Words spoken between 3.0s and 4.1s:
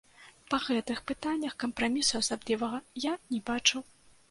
я не бачу.